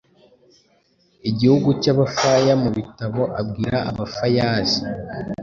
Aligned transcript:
igihugu 1.29 1.69
cy'AbafayaMu 1.81 2.69
bitabo 2.77 3.21
abwira 3.39 3.77
Abafayazi 3.89 4.79